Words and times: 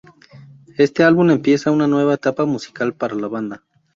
Este 0.79 1.03
álbum 1.03 1.29
empieza 1.29 1.69
una 1.69 1.85
nueva 1.85 2.15
etapa 2.15 2.45
musical 2.45 2.95
para 2.95 3.13
la 3.13 3.27
banda. 3.27 3.63